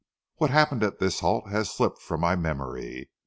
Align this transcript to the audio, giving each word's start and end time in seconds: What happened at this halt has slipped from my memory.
What 0.37 0.49
happened 0.49 0.81
at 0.81 0.97
this 0.97 1.19
halt 1.19 1.47
has 1.51 1.69
slipped 1.69 2.01
from 2.01 2.21
my 2.21 2.35
memory. 2.35 3.11